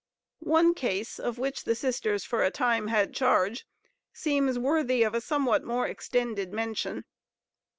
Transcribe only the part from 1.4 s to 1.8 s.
the